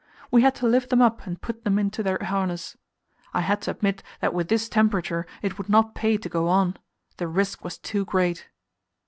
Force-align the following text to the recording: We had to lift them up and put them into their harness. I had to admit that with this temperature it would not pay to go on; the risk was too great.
We 0.31 0.41
had 0.41 0.55
to 0.55 0.65
lift 0.65 0.89
them 0.89 0.99
up 1.03 1.27
and 1.27 1.39
put 1.39 1.63
them 1.63 1.77
into 1.77 2.01
their 2.01 2.17
harness. 2.23 2.75
I 3.35 3.41
had 3.41 3.61
to 3.61 3.69
admit 3.69 4.01
that 4.19 4.33
with 4.33 4.47
this 4.47 4.67
temperature 4.67 5.27
it 5.43 5.59
would 5.59 5.69
not 5.69 5.93
pay 5.93 6.17
to 6.17 6.27
go 6.27 6.47
on; 6.47 6.77
the 7.17 7.27
risk 7.27 7.63
was 7.63 7.77
too 7.77 8.03
great. 8.03 8.49